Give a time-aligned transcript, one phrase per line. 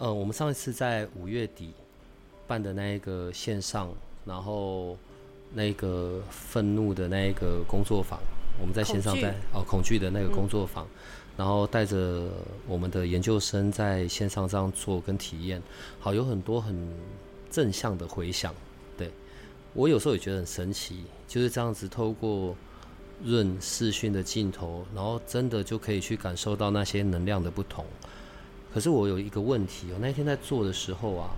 [0.00, 1.74] 呃，我们上一次在五月底
[2.46, 3.92] 办的那一个线上，
[4.24, 4.96] 然后
[5.52, 8.18] 那个愤怒的那一个工作坊，
[8.58, 10.88] 我们在线上在哦恐惧的那个工作坊，
[11.36, 12.30] 然后带着
[12.66, 15.62] 我们的研究生在线上这样做跟体验，
[15.98, 16.74] 好有很多很
[17.50, 18.54] 正向的回响。
[18.96, 19.10] 对
[19.74, 22.56] 我有时候也觉得很神奇，就是这样子透过
[23.22, 27.84] 润视讯的镜头，然后真的就可以去感受到那些能量的不同。
[28.72, 31.30] 可是我有一个问题，我那天在做的时候啊，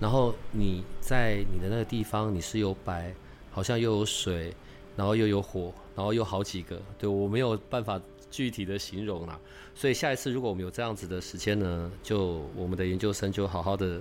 [0.00, 3.12] 然后你在你的那个地方，你是有白，
[3.50, 4.54] 好像又有水，
[4.96, 9.38] 然后又有火，然后又好几个，对我没有办法具体的形容啦。
[9.74, 14.00] 所以下一次如果我们有这样子的时间呢，就我们的研究生就好好的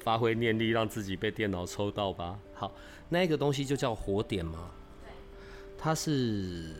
[0.00, 2.38] 发挥念力，让自己被电脑抽到吧。
[2.54, 2.72] 好，
[3.08, 4.70] 那个东西就叫火点吗？
[5.02, 5.10] 对。
[5.76, 6.74] 它是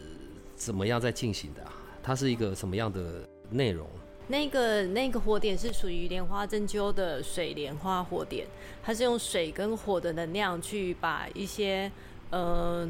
[0.56, 1.72] 怎么样在进行的啊？
[2.03, 3.86] 它是一个什么样的内容？
[4.29, 8.47] 那个那个火点是属于莲花针灸的水莲花火点，
[8.83, 11.91] 它是用水跟火的能量去把一些
[12.31, 12.87] 呃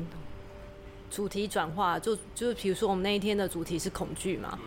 [1.10, 4.58] 主题转化，就就是比如说我们那一天的主题是恐惧嘛，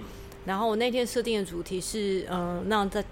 [0.46, 3.04] 然后我那天设定的主题是嗯，让在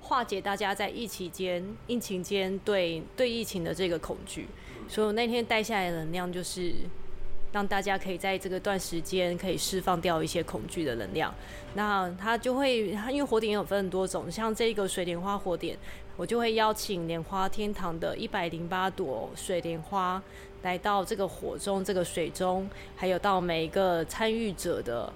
[0.00, 4.46] 化解大家在疫情间疫情间对对疫情的这个恐惧，
[4.88, 6.72] 所以我那天带下来的能量就是。
[7.52, 11.34] 让大家可以在这个段时间可以释放掉一些恐惧的能量，
[11.74, 15.76] 那它就会，它因为火点有分很多种，像这个水莲花火点，
[16.16, 20.22] 我就会邀请莲花天堂的一百零八朵水莲花
[20.62, 25.12] 来到这个火中、这个水中，还有到每一个参与者的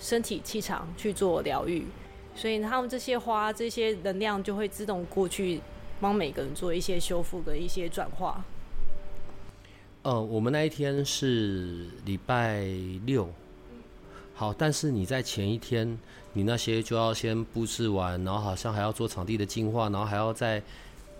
[0.00, 1.86] 身体气场去做疗愈，
[2.34, 5.60] 所以他们这些花、这些能量就会自动过去
[6.00, 8.44] 帮每个人做一些修复的一些转化。
[10.06, 12.62] 呃，我们那一天是礼拜
[13.04, 13.28] 六，
[14.36, 15.98] 好，但是你在前一天，
[16.32, 20.62] 你那些就要先布置完，然后好像还要做场地的净化，然后还要再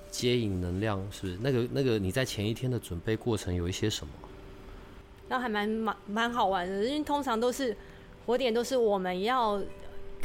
[0.09, 1.37] 接引能量，是不是？
[1.43, 4.13] 那个那个你在前一天的准备过程有一些什么？
[5.29, 7.77] 那还蛮蛮蛮好玩的，因为通常都是
[8.25, 9.61] 火点都是我们要。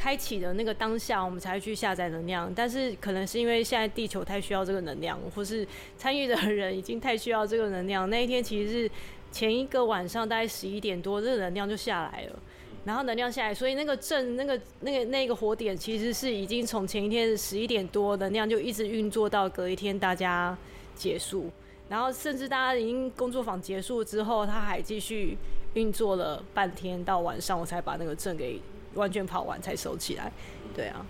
[0.01, 2.51] 开启的那个当下，我们才去下载能量。
[2.55, 8.09] 但是可能是因为现在地球太需要这个能量，或是参与的人已经太需要这个能量。
[8.09, 8.91] 那一天其实是
[9.31, 12.39] 前一个晚上，大概十一点多，这个能量就下来了。
[12.83, 20.57] 然后能量下来，所以那个阵、那个、那个、那个火点，其实是已经从前一天十一点多能量就一直运作到隔一天大家
[20.95, 21.51] 结束。
[21.89, 25.37] 然后甚至大家已经工作坊结束之后，他还继续
[25.75, 28.59] 运作了半天，到晚上我才把那个阵给。
[28.95, 30.31] 完全跑完才收起来，
[30.75, 31.05] 对啊。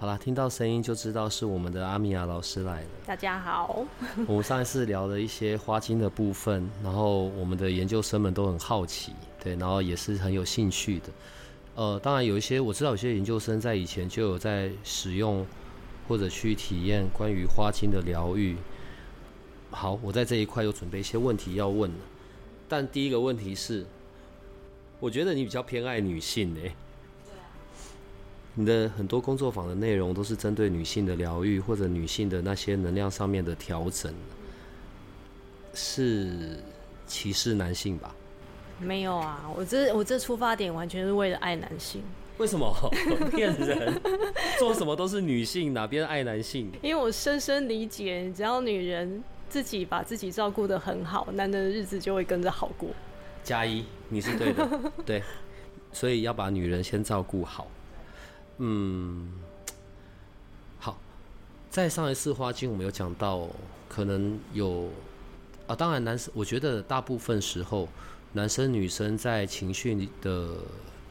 [0.00, 2.86] 好了，听到声音就知道是我们的阿米亚老师来了。
[3.04, 3.84] 大家好。
[4.28, 9.12] 我们上一次聊了一些花精的部分，然后我们的研究生们都很好奇，
[9.42, 11.06] 对，然后也是很有兴趣的。
[11.74, 15.44] 呃，当然有一些我知道，有些研究生在以前就有在使用
[16.06, 18.56] 或者去体验关于花精的疗愈。
[19.72, 21.90] 好，我在这一块有准备一些问题要问
[22.68, 23.84] 但第一个问题是。
[25.00, 26.72] 我觉得你比较偏爱女性诶。
[28.54, 34.12] 你的很多工作坊的内容都是针对女性的疗愈或者女性的那些能量上面的调整，
[35.74, 36.58] 是
[37.06, 38.12] 歧视男性吧？
[38.80, 42.02] 没有啊，我这我这出发点完全是为了爱男性。
[42.38, 42.74] 为什么？
[43.30, 44.00] 骗人！
[44.58, 46.70] 做什么都是女性，哪边爱男性？
[46.82, 52.90] 因为我深深理解，只要女人自己把自己照顾得很好，男的日子就会跟着好过。
[53.48, 54.68] 加一，你是对的，
[55.06, 55.22] 对，
[55.90, 57.66] 所以要把女人先照顾好。
[58.58, 59.32] 嗯，
[60.78, 60.98] 好，
[61.70, 63.48] 在上一次花精我们有讲到，
[63.88, 64.90] 可能有
[65.66, 67.88] 啊，当然男生，我觉得大部分时候，
[68.34, 70.56] 男生女生在情绪的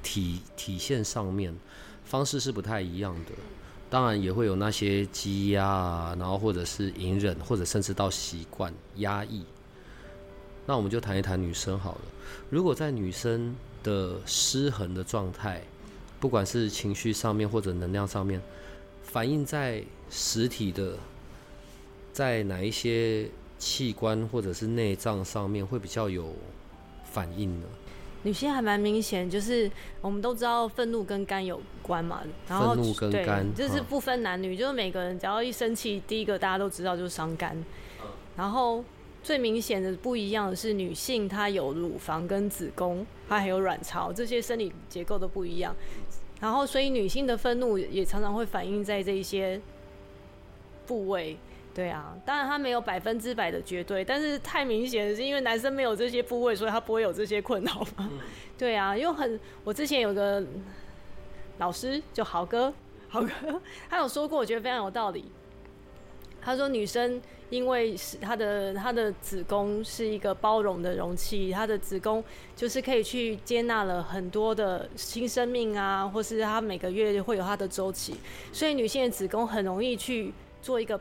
[0.04, 1.52] 体体现上面
[2.06, 3.32] 方式是不太一样的，
[3.90, 9.44] 当然也会有那些积压啊，然后或者是隐忍，或者甚至到习惯压抑。
[10.68, 12.02] 那我们就谈一谈女生好了。
[12.52, 15.62] 如果在女生的失衡的状态，
[16.20, 18.40] 不管是情绪上面或者能量上面，
[19.02, 20.98] 反映在实体的，
[22.12, 26.36] 在哪一些器官或者是内脏上面会比较有
[27.06, 27.68] 反应呢？
[28.24, 29.72] 女性还蛮明显，就是
[30.02, 37.56] 我们都知道愤怒跟肝有关嘛，然后愤怒跟对肝就是嗯不分男女，就是每个人只要一生气，第一个大家都知道就是伤肝。
[38.36, 38.84] 然后
[39.28, 45.76] 最明显的不一样的是，女性她有乳房跟子宫，她还有卵巢，这些生理结构都不一样。
[46.40, 49.60] 然后，所以女性的愤怒也常常会反映在这一些
[50.86, 51.36] 部位。
[51.76, 58.10] 对啊，当然它没有百分之百的绝对，但是太明显的是因为男生没有这些部位，所以他不会有这些困扰嘛。
[58.58, 60.42] 对啊，因为很，我之前有个
[61.58, 62.74] 老师就豪哥，
[63.10, 65.26] 豪哥 他有说过，我觉得非常有道理。
[66.48, 72.24] 他说女生因为是她的她的子宫是一个包容的容器，她的子宫
[72.56, 78.16] 就是可以去接纳了很多的新生命啊，或是她每个月会有她的周期，
[78.54, 80.98] 所以女性的子宫很容易去做一个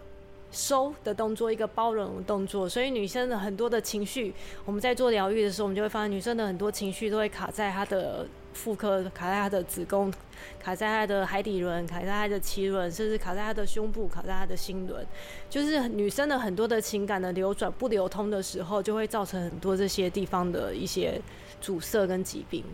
[0.50, 4.34] 收的动作，一个包容的动作，所以女生的很多的情绪，
[4.64, 10.12] 我们在做疗愈的时候，我们就会发现女生的很多情绪都会卡在她的妇科，卡在她的子宫，
[10.58, 15.06] 卡在她的海底轮，卡在她的脐轮，甚至卡在她的胸部，卡在她的心轮。
[15.50, 21.20] 就是女生的很多的情感的流转不流通的时候，就会造成很多这些地方的一些
[21.60, 22.64] 阻塞跟疾病。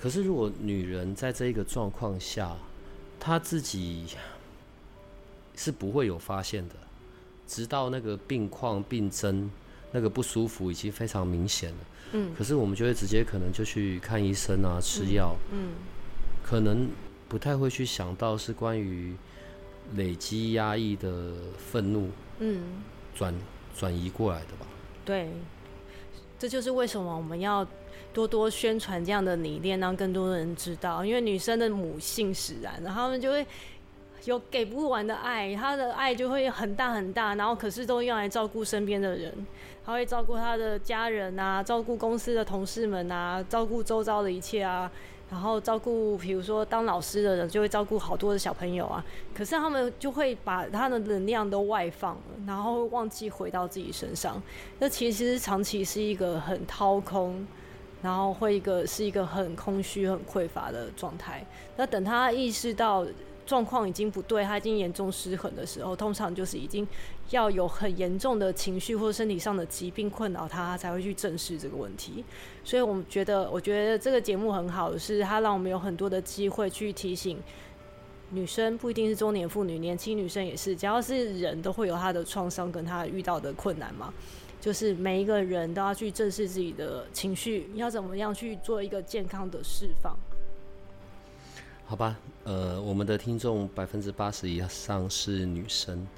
[0.00, 2.56] 可是如果女人在这一个状况下，
[3.18, 4.06] 她自己
[5.56, 6.74] 是不会有发现的，
[7.46, 9.50] 直到那个病况、病征、
[9.90, 11.78] 那个不舒服已经非常明显了。
[12.12, 12.32] 嗯。
[12.36, 15.72] 可是我们就会直接可能就去看医生啊，吃药，嗯，
[16.42, 16.88] 可能
[17.28, 19.14] 不太会去想到是关于
[19.96, 22.62] 累积压抑的愤怒嗯，
[23.14, 23.34] 转
[23.76, 24.66] 转移过来的吧。
[25.04, 25.30] 对，
[26.38, 27.66] 这就是为什么我们要
[28.12, 31.04] 多多宣传这样的理念，让更多的人知道。
[31.04, 33.46] 因为女生的母性使然，然后她们就会
[34.28, 39.32] 有给不完的爱，他的爱就会很大很大，然后可是都用来照顾身边的人，
[39.86, 44.90] 他会照顾他的家人啊，照顾公司的同事们啊，照顾周遭的一切啊。
[45.30, 49.02] 然后照顾，比如说当老师的人就会照顾好多的小朋友啊，
[49.34, 54.42] 可是他们就会把他的能量都外放了，然后忘记回到自己身上。
[54.78, 57.46] 那其实长期是一个很掏空，
[58.02, 61.46] 然后会一个是一个很空虚、很匮乏的状态。
[61.76, 63.06] 那等他意识到
[63.48, 66.86] 状况已经不对，他已经严重失衡的时候，通常就是已经
[67.30, 72.22] 要有很严重的情绪或身体上的疾病困扰他，才会去正视这个问题。
[72.62, 77.38] 所以我们觉得，我觉得这个节目很好是，它让我们有很多的机会去提醒。
[78.30, 84.12] 女生不一定是中年妇女，年轻女生也是，只要是人都会有她的创伤跟她遇到的困难嘛。
[84.60, 90.14] 就是每一个人都要去正视自己的情绪，要怎么样去做一个健康的释放。
[91.86, 92.18] 好吧，
[92.48, 96.08] 呃，我们的听众百分之八十以上是女生，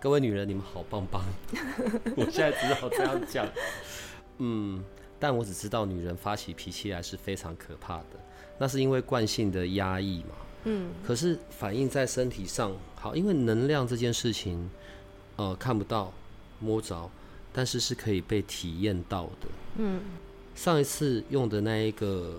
[0.00, 1.22] 各位女人，你们好棒棒！
[2.18, 3.46] 我现在只好这样讲，
[4.38, 4.82] 嗯，
[5.20, 8.18] 但我只知道女人发起脾气来是非常可怕的，
[8.58, 10.34] 那是因为惯性的压抑嘛。
[10.64, 14.68] 嗯，可是反映在身体上，好，因为能量这件事情，
[15.36, 16.12] 呃，看不到、
[16.58, 17.08] 摸着，
[17.52, 19.46] 但是是可以被体验到的。
[19.76, 20.00] 嗯，
[20.56, 22.34] 上一次用的那一个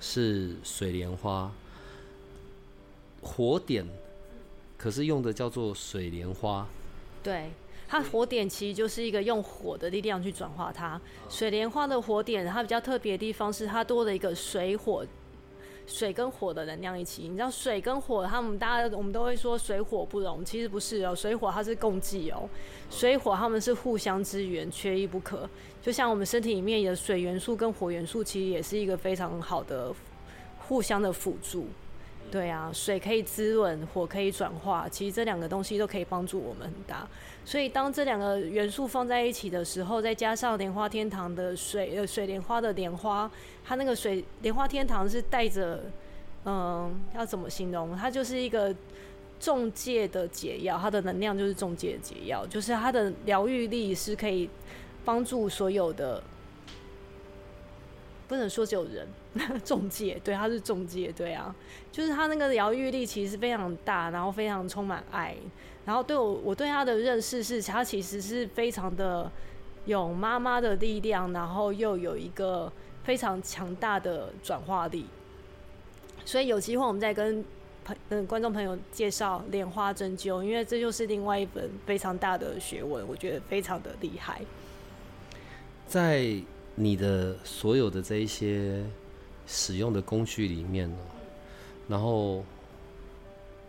[0.00, 1.52] 是水莲花
[3.22, 3.86] 火点，
[4.76, 6.66] 可是用的叫做水莲花。
[7.22, 7.50] 对，
[7.88, 11.00] 它火点其实就是一个用火的力量去转化它。
[11.28, 15.06] 水莲花的火点，它比较特别的地方是它多了一个水火。
[15.84, 22.48] 水跟火的能量一起，你知道水跟火，他们大家我们都会说水火不容，其实不是哦，水火它是共济哦，
[22.88, 25.48] 水火他们是互相支援，缺一不可。
[25.82, 29.92] 就像我们身体里面的水元素跟火元素，其实也是一个非常好的
[30.60, 31.66] 互相的辅助。
[32.32, 37.06] 对啊，水可以滋润，火可以转化，其实这两个东西都可以帮助我们很大。
[37.44, 43.30] 所以当这两个元素放在一起的时候，再加上莲花天堂的水呃水莲花的莲花，
[43.62, 45.84] 它那个水莲花天堂是带着，
[46.46, 47.94] 嗯，要怎么形容？
[47.94, 48.74] 它就是一个
[49.38, 54.48] 中介的解药，它的能量就是中介的解药，就是它的疗愈力是可以
[55.04, 56.22] 帮助所有的。
[58.26, 59.06] 不能说只有人
[59.64, 61.54] 中介，对，他是中介，对啊，
[61.90, 65.34] 就是他那个疗愈力其实非常大，然后非常充满爱，
[65.86, 69.30] 然后对我我对他的认识是，他其实是非常的
[69.86, 72.70] 有妈妈的力量，然后又有一个
[73.04, 75.06] 非常强大的转化力，
[76.26, 77.42] 所以有机会我们再跟
[77.84, 84.42] 朋嗯观众朋友介绍莲花针灸，因为这就是另外一本非常大的学问，我觉得非常的厉害。
[85.86, 86.36] 在
[86.74, 88.82] 你的所有的这一些
[89.54, 90.96] 使用的工具里面呢，
[91.86, 92.42] 然后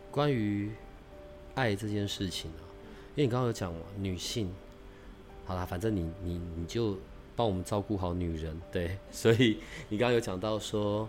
[0.10, 0.72] 关于
[1.56, 2.64] 爱这件事情啊，
[3.16, 4.50] 因为你刚刚有讲嘛，女性，
[5.46, 6.98] 好啦，反正你你你就
[7.36, 8.58] 帮我们照顾好女人。
[8.72, 9.58] 对，所以
[9.90, 11.08] 你刚刚有讲到说，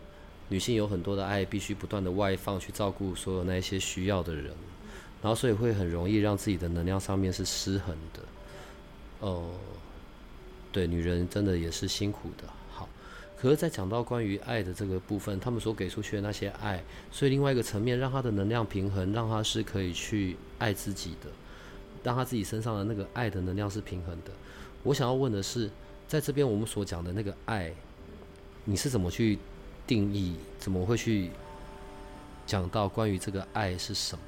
[0.48, 4.52] 女性有很多的爱，必须不断的外放去照顾所有那一些需要的人，
[5.22, 8.20] 然后所以会很容易让自己的能量上面是失衡的。
[9.20, 9.50] 哦，
[10.72, 12.44] 对，女人真的也是辛苦的。
[13.44, 16.82] 可是，在讲到关于爱的这个部分，他们所给出去的那些爱，
[17.12, 21.28] 所以另外一个层面，让他的能量平衡，让他是可以去爱自己的。
[22.02, 24.30] 让他自己身上的那个爱的能量是平衡的。
[24.82, 25.70] 我想要问的是，
[26.08, 27.70] 在这边我们所讲的那个爱，
[28.64, 29.38] 你是怎么去
[29.86, 30.36] 定义？
[30.58, 31.30] 怎么会去
[32.46, 34.24] 讲到关于这个爱是什么？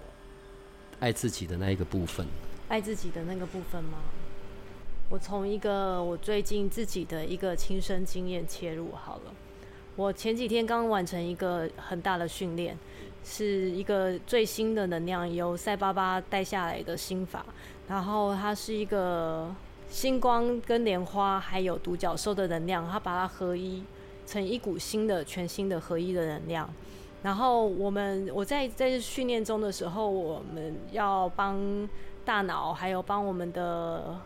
[1.01, 2.27] 爱自己的那一个部分？
[2.69, 3.97] 爱自己的那个部分吗？
[5.09, 9.33] 我从一个我最近自己的一个亲身经验切入好了。
[9.95, 12.77] 我前几天刚完成一个很大的训练。
[13.29, 17.45] 是一个最新的能量，由赛巴巴带下来的心法，
[17.89, 19.53] 然后它是一个
[19.89, 23.83] 星光跟莲花还有独角兽的能量，它把它合一
[24.29, 26.73] 成一股新的、全新的合一的能量。
[27.25, 31.89] 然后我们我在在训练中的时候，我们要帮
[32.25, 34.17] 大脑还有帮我们的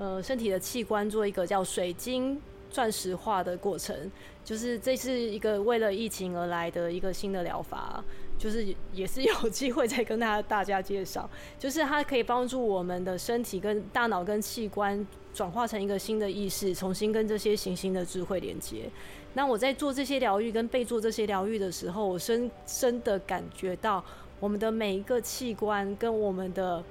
[0.00, 2.40] 呃身体的器官做一个叫水晶
[2.70, 4.10] 钻石化的过程。
[4.42, 8.02] 就是这是一个为了疫情而来的一个新的疗法，
[8.38, 11.28] 就是也是有机会再跟大家大家介绍，
[11.58, 18.90] 就是它可以帮助我们的身体跟大脑跟器官转化成一个新的意识，重新跟这些行星的智慧连接。
[19.34, 24.02] 那我在做这些疗愈跟被做这些疗愈的时候，我深深的感觉到
[24.40, 26.82] 我们的每一个器官跟我们的。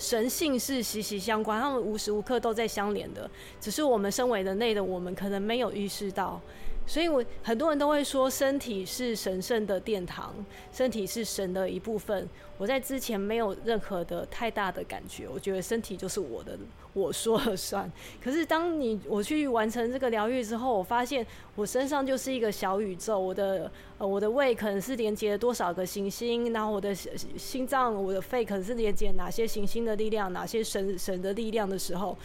[0.00, 3.30] 神性是息息相关，他们无时无刻都在相连的，
[3.60, 6.40] 只是我们身为人类的我们可能没有意识到。
[6.86, 10.34] 所以，我很多人都会说，身体是神圣的殿堂，
[10.72, 12.28] 身体是神的一部分。
[12.58, 16.58] 我在之前没有任何的太大的感觉，我觉得身体就是我的，
[16.92, 17.90] 我说了算。
[18.22, 23.18] 可是，当你我去完成这个疗愈之后，我发现我身上就是一个小宇宙。
[23.18, 32.18] 我的呃，我的胃可能是连接了多少个行星，然后我的心脏、我的肺可能是连接哪些行星的力量，哪些神神的力量的时候，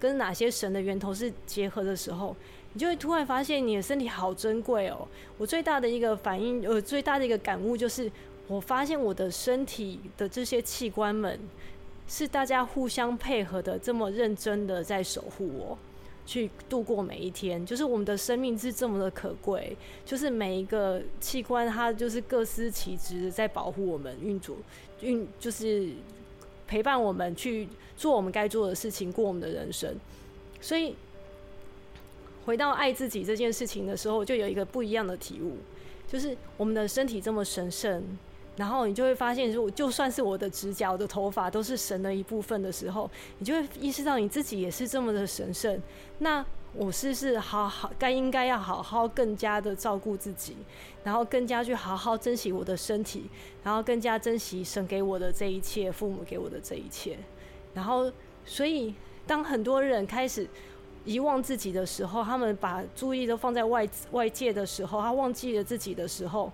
[0.00, 2.34] 跟哪些神的源头是结合的时候。
[2.76, 5.08] 你就会突然发现你的身体好珍贵哦！
[5.38, 8.12] 我最大的一个反应，呃，最大的一个感悟就是，
[8.48, 11.40] 我发现我的身体的这些器官们
[12.06, 15.78] 是大家互相配合的，这么认真的在守护我，
[16.26, 17.64] 去度过每一天。
[17.64, 24.54] 就是我们的生命是这么的可贵，就是每一个器官它就是各司其职，在保护我们运作，
[25.00, 25.92] 运就是
[26.66, 27.66] 陪伴我们去
[27.96, 29.94] 做我们该做的事情，过我们的人生。
[30.60, 30.94] 所以。
[32.46, 35.56] 回到爱自己这件事情的时候，就有一个不一样的体悟，
[36.06, 38.16] 就是我们的身体这么神圣，
[38.56, 43.10] 然后你就会发现，如果就算是我的指甲、我的头发都是神的一部分的时候，
[43.40, 45.82] 你就会意识到你自己也是这么的神圣。
[46.20, 50.56] 那我是是好好该应该要好好更加的照顾自己，
[51.02, 53.28] 然后更加去好好珍惜我的身体，
[53.64, 57.18] 然后更加珍惜神给我的这一切，父母给我的这一切。
[57.74, 58.12] 然后，
[58.44, 58.94] 所以
[59.26, 60.48] 当很多人开始。
[61.06, 66.52] 遗忘自己的时候，他们把注意都放在外外界的时候，他忘记了自己的时候，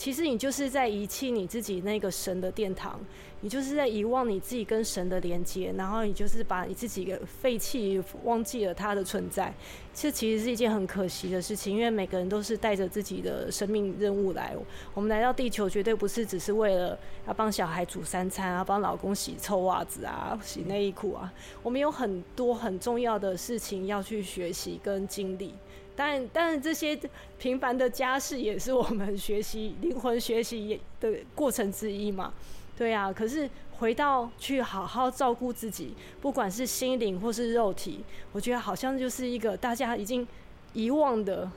[0.00, 2.98] 其实你就是在遗弃你自己那个神的殿堂。
[3.42, 9.52] 你就是在遗忘你自己跟神的连接，然后你就是把你自己给废弃，忘记了他的存在。
[9.94, 14.54] 这其实是一件很可惜的事情，因为每个人都是带着自己的生命任务来。
[14.94, 21.30] 我们来到地球，绝对不是只是为了要帮小孩煮三餐啊，帮老公洗臭袜子啊，洗内衣裤啊。
[21.62, 25.54] 我们有很多很重要的事情要去学习跟经历。
[26.02, 26.98] 但但这些
[27.38, 32.32] 平凡的家事也是我们学习灵魂学习的过程之一嘛。
[32.74, 35.92] 对啊，可是回到去好好照顾自己，
[36.22, 38.00] 不管是心灵或是肉体，
[38.32, 40.26] 我觉得好像就是一个大家已经
[40.72, 41.52] 遗忘的，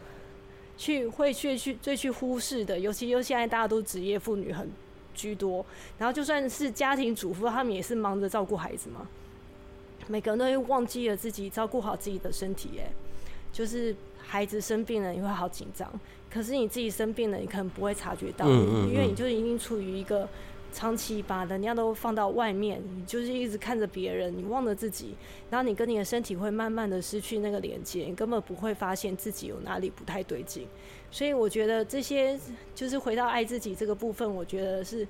[0.78, 4.70] 去会去去最去忽视的，尤其又现在大家都职业妇女很
[5.16, 5.66] 居多，
[5.98, 9.08] 然后就算是家庭主妇，他们也是忙着照顾孩子嘛，
[10.10, 12.92] 每个人都会忘记了自己照顾好自己的身体，哎，
[13.54, 15.88] 就是孩子生病了你会好紧张，
[16.32, 20.28] 可是你自己生病了你可能不会察觉到，因为你就已经处于一个。
[20.76, 25.14] 长期把能量都放到外面，你就是一直看着别人，你忘了自己，
[25.52, 30.68] 然后你跟你的身体会慢慢的失去那个连接，你根本不会发现自己有哪里不太对劲。
[31.12, 32.40] 所以我觉得这些
[32.74, 35.08] 就是回到爱自己这个部分，我觉得是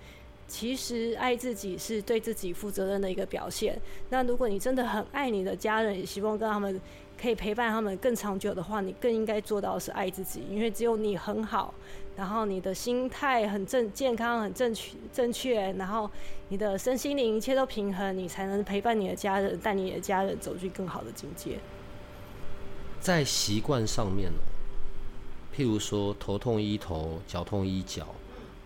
[0.49, 3.79] 其实爱自己是对自己负责任的一个表现。
[4.09, 6.77] 那如果你真的很爱你的家人，也希望跟他们
[7.21, 11.73] 可以陪伴他们更长久的话，你更应该做到的是爱自己，因为只有你很好，
[12.17, 16.09] 然后你的心态很正健康、很正确、正确，然后
[16.49, 21.59] 你的身心灵一切都平衡，你才能陪伴你的家人，带你的家人走去更好的境界。
[22.99, 24.39] 在习惯上面呢，
[25.55, 28.07] 譬如说头痛医头，脚痛医脚，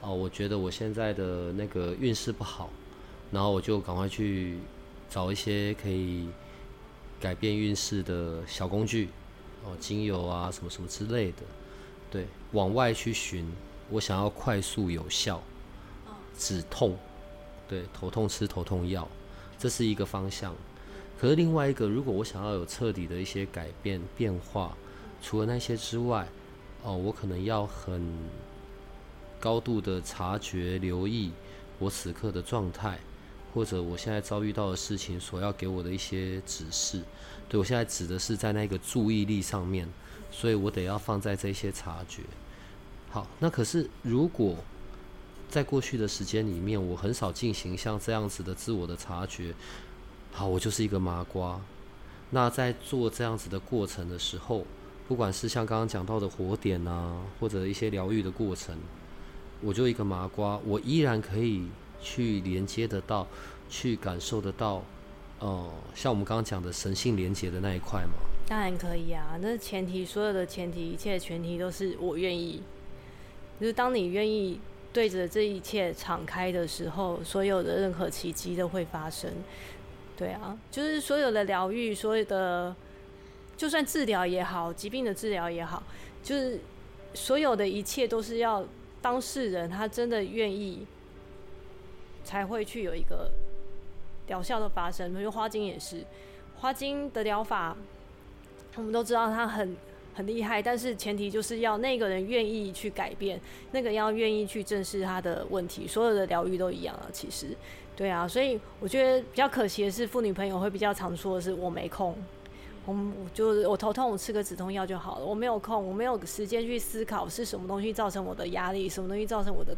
[0.01, 2.69] 哦，我觉得我现在的那个运势不好，
[3.31, 4.57] 然后我就赶快去
[5.09, 6.27] 找一些可以。
[7.19, 9.09] 改变运势的小工具，
[9.63, 11.43] 哦，精油啊，什么什么之类的，
[12.11, 13.51] 对，往外去寻，
[13.89, 15.41] 我想要快速有效，
[16.37, 16.97] 止痛，
[17.67, 19.07] 对，头痛吃头痛药，
[19.57, 20.53] 这是一个方向。
[21.19, 24.77] 可是另外一个，如果我想要有彻底的一些改变变化，
[25.21, 26.27] 除了那些之外，
[26.83, 28.07] 哦，我可能要很
[29.39, 31.31] 高度的察觉、留意
[31.79, 32.99] 我此刻的状态。
[33.57, 37.01] 或者我现在遭遇到的事情所要给我的一些指示，
[37.49, 39.89] 对我现在指的是在那个注意力上面，
[40.29, 42.21] 所以我得要放在这些察觉。
[43.09, 44.55] 好，那可是如果
[45.49, 49.55] 在过去的时间里面，我很少进行像这样子的自我的察觉，
[50.31, 51.59] 好，我就是一个麻瓜。
[52.29, 54.67] 那在做这样子的过程的时候，
[55.07, 58.77] 不管是像刚刚讲到的火点啊，或者一些疗愈的过程，
[59.61, 61.67] 我就一个麻瓜，我依然可以。
[62.01, 63.27] 去连接得到，
[63.69, 64.83] 去感受得到，
[65.39, 68.13] 哦，像我们刚刚讲的神性连接的那一块吗？
[68.47, 72.61] 当然可以啊，那前提，所有的前提，一切的前提都是我愿意。
[73.59, 74.59] 就是当你愿意
[74.93, 79.31] 对着这一切敞开的时候，所有的任何奇迹都会发生。
[80.15, 82.75] 对啊，就是所有的疗愈，所有的，
[83.57, 85.83] 就算治疗也好，疾病的治疗也好，
[86.23, 86.59] 就是
[87.13, 88.65] 所有的一切都是要
[89.01, 90.87] 当事人他真的愿意。
[92.27, 93.31] 才会去有一个
[94.27, 95.13] 疗效的发生。
[95.15, 96.03] 比如花精也是，
[96.59, 97.73] 花精的疗法，
[98.75, 99.77] 我们都知道它很
[100.13, 103.39] 很厉害，但是前提就是要那个人愿意去改变，
[103.71, 105.87] 那个要愿意去正视他的问题。
[105.87, 107.55] 所有的疗愈都一样啊，其实，
[107.95, 112.13] 对啊，所以我觉得比较可惜的是，妇女朋友会比较常说的是我没空，
[112.85, 112.93] 我
[113.33, 119.73] 就是我头痛，我吃个止痛药就好了，我没有空，我没有时间去思考是什么东西造成我的压力，什么东西造成我的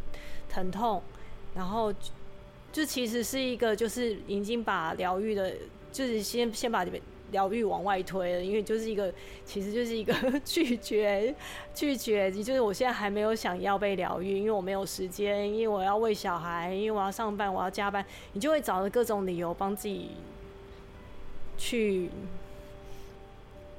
[0.50, 1.00] 疼痛，
[1.54, 1.94] 然后。
[2.72, 5.54] 就其实是一个，就是已经把疗愈的，
[5.92, 6.86] 就是先先把
[7.32, 9.14] 疗愈往外推了，因为就是一个，
[9.46, 10.14] 其实就是一个
[10.46, 11.34] 拒绝，
[11.74, 20.10] 拒绝，就是我现在还没有想要被疗愈，因为我没有时间，因为我要喂小孩，因为我要上班，我要加班，你就会找着各种理由帮自己
[21.58, 22.10] 去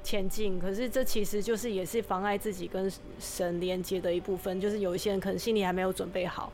[0.03, 0.59] 前进。
[0.59, 6.51] 可是这其实就是也是妨碍自己跟神连接的一部分，就是有一些人可能心里还没有准备好。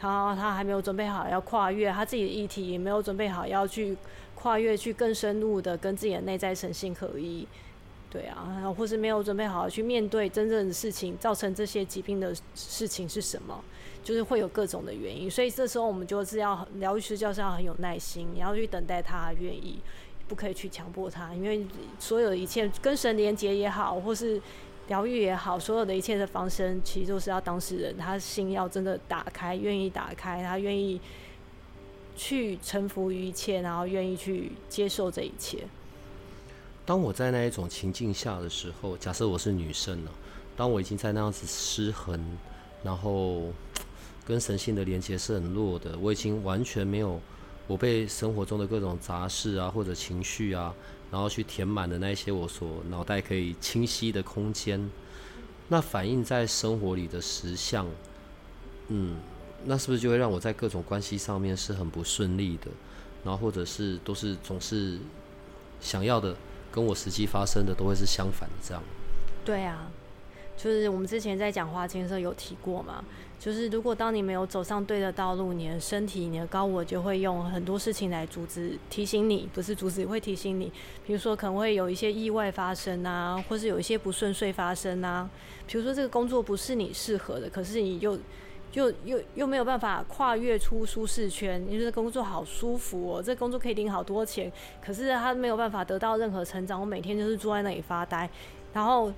[0.00, 3.94] 他他还没有准备好要跨越他自己的议题，也没有准备好要去
[4.34, 7.46] 跨越去更深入的跟自己的内在神性合一，
[8.08, 13.62] 对啊，或是没有准备好去面对真正的事情，造成这些疾病的事情是什么？
[14.02, 19.78] 就是会有各种的原因，所以这时候我们就是要疗愈师就是要很有耐心，你要去等待他愿意，
[20.26, 21.66] 不可以去强迫他，因为
[21.98, 24.40] 所有的一切跟神连接也好，或是。
[24.90, 31.00] 疗愈也好，所有的一切的方生，其实都是要当事人他心要真的打开，愿意打开，他愿意
[32.16, 35.58] 去臣服于一切，然后愿意去接受这一切。
[36.84, 40.10] 当我在那一种情境下的时候，假设我是女生呢，
[40.56, 42.20] 当我已经在那样子失衡，
[42.82, 43.44] 然后
[44.26, 47.20] 跟神性的连接是很弱的，我已经完全没有，
[47.68, 50.74] 我被生活中的各种杂事啊，或者情绪啊。
[51.10, 54.90] 然后去填满的那些我所脑袋可以清晰的空间，
[55.68, 57.86] 那反映在生活里的实相，
[58.88, 59.16] 嗯，
[59.64, 62.68] 那是不是就会让我在各种关系上面是很不顺利的？
[63.24, 64.98] 然后或者是都是总是
[65.80, 66.34] 想要的，
[66.70, 68.82] 跟我实际发生的都会是相反的这样？
[69.44, 69.90] 对啊，
[70.56, 73.04] 就是我们之前在讲花精的时候有提过嘛。
[73.40, 80.70] 就是如果当你没有走上对的道路，你的身体、你的高我就会用很多事情来阻止、提醒你，不是阻止，会提醒你。
[81.06, 85.28] 比如说可能会有一些意外发生啊，或是有一些不顺遂发生啊。
[85.66, 88.18] 比如说这个工作不是你适合的，可是你又
[88.74, 94.52] 又又又没有办法跨越出舒适圈，因为这工作好舒服哦，这工作可以领好多钱，
[94.84, 96.78] 可是他没有办法得到任何成长。
[96.78, 98.28] 我每天就是坐在那里发呆，
[98.74, 99.10] 然后。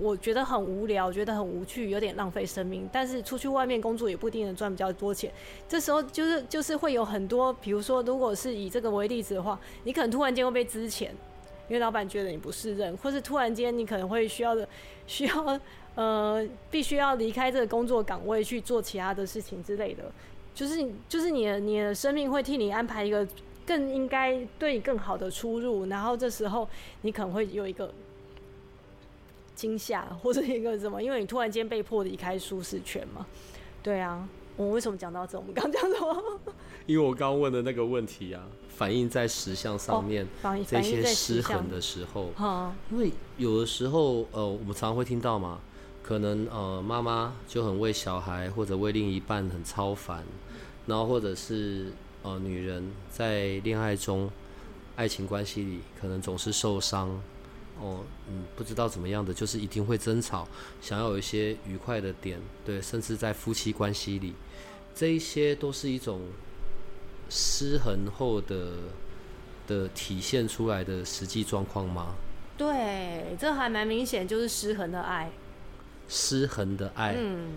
[0.00, 2.88] 我觉得很无聊，觉得很无趣，有点浪费生命。
[2.92, 5.32] 但是出去外面工作也不一定能赚比较多钱。
[5.68, 11.14] 这时候就是就是会有很多，比如说，如果是以这个为例子的话，你可能突然间会被支钱，
[11.68, 14.68] 因为老板觉得你不适任，或是突然间你可能会需要的
[15.06, 15.60] 需要
[15.94, 20.04] 呃，必须要离开这个工作岗位去做其他的事情之类的。
[20.54, 23.26] 就是就是你的你的生命会替你安排一个
[23.64, 26.68] 更应该对你更好的出入，然后这时候
[27.02, 27.92] 你可能会有一个
[29.58, 33.26] 惊吓 或者一个什么，因为你突然间被迫离开舒适圈嘛。
[33.82, 35.36] 对啊，我为什么讲到这？
[35.36, 36.22] 我们刚讲什么？
[36.86, 40.26] 因为我刚问的那个问题啊，反映在石像上面
[40.66, 42.30] 这些失衡的时候，
[42.90, 45.58] 因为有的时候呃，我们常常会听到嘛，
[46.02, 50.24] 可能呃妈妈就很为小孩或者为另一半很超凡，
[50.86, 51.92] 然后或者是
[52.22, 54.30] 呃女人在恋爱中、
[54.96, 57.20] 爱情关系里可能总是受伤，
[57.80, 60.46] 哦嗯不知道怎么样的，就是一定会争吵，
[60.80, 64.34] 想要有一些愉快的点，对，甚至在夫妻关系里，
[64.94, 66.20] 这一些都是一种。
[67.30, 68.72] 失衡后的
[69.66, 72.14] 的体现出来的实际状况吗？
[72.56, 75.30] 对，这还蛮明显，就是失衡的爱。
[76.08, 77.50] 失衡的爱，嗯，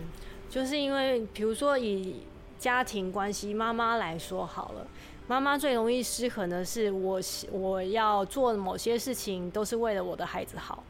[0.50, 2.24] 就是因为比如说以
[2.60, 4.86] 家庭关系妈妈来说好了，
[5.32, 7.18] 妈妈最容易失衡的是我
[7.54, 10.84] 我要做某些事情都是为了我的孩子好，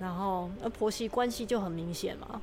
[0.00, 2.42] 然后而婆媳关系就很明显嘛。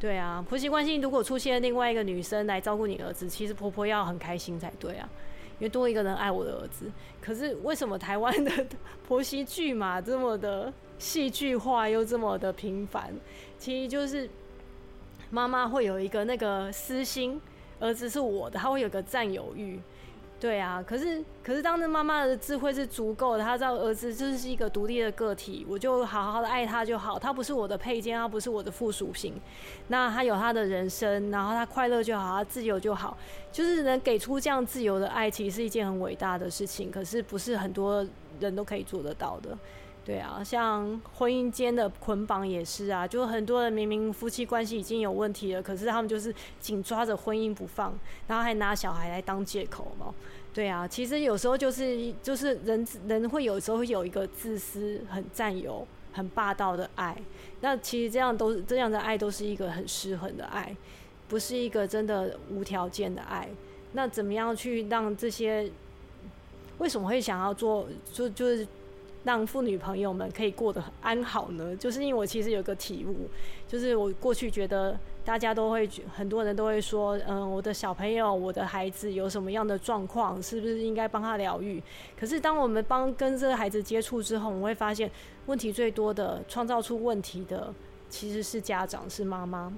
[0.00, 5.08] 对啊，婆媳关系如果出现另外一个女生来照顾你儿子，其实婆婆要很开心才对啊，
[5.60, 6.90] 因为多一个人爱我的儿子。
[7.20, 8.66] 可是为什么台湾的
[9.06, 13.14] 婆媳剧嘛这么的戏剧化又这么的频繁？
[13.60, 14.28] 其实就是
[15.30, 17.40] 妈妈会有一个那个私心，
[17.78, 19.78] 儿子是我的，他会有个占有欲。
[20.40, 29.34] 对啊，可是可是，当那妈妈的智慧是足够的，她知道儿子就是一个独立的个体，我就好好的爱他就好，他不是我的配件，他不是我的附属品，
[29.88, 33.18] 那他有他的人生，然后他快乐就好，他自由就好，
[33.50, 38.06] 就是能给出这样自由的爱，其实是一件很伟大的事情，可是不是很多
[38.38, 39.58] 人都可以做得到的。
[40.08, 47.92] 对啊，像婚姻间的捆绑也是啊，就很多人明明夫妻关系已经有问题了，可是他们就是紧抓着婚姻不放，
[48.26, 50.14] 然后还拿小孩来当借口嘛。
[50.54, 57.14] 对啊，其实有时候就是就是人人会有时候会有一个自私、很占有、很霸道的爱，
[57.60, 60.74] 那其实这样都这样的爱都是一个很失衡的爱，
[61.28, 63.46] 不是一个真的无条件的爱。
[63.92, 65.70] 那怎么样去让这些
[66.78, 68.66] 为什么会想要做就就是？
[69.24, 71.76] 让妇女朋友们可以过得很安好呢？
[71.76, 73.28] 就是因为我其实有个体悟，
[73.66, 81.82] 就是我过去觉得大家都会很多人都会说，嗯，我的小朋友、我的孩子有什么样的状况，是不是应该帮他疗愈？
[82.18, 85.10] 可是当我们帮跟这个孩子接触之后，我们会发现
[85.46, 87.74] 问题最多的、创造出问题的
[88.08, 89.72] 其实是家长，是妈妈。